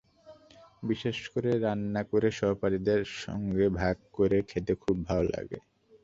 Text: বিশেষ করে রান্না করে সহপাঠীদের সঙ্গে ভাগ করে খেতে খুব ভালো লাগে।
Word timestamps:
বিশেষ 0.83 1.17
করে 1.33 1.51
রান্না 1.59 2.01
করে 2.11 2.29
সহপাঠীদের 2.31 3.01
সঙ্গে 3.21 3.65
ভাগ 3.79 3.95
করে 4.13 4.37
খেতে 4.49 4.73
খুব 4.83 4.95
ভালো 5.07 5.25
লাগে। 5.29 5.57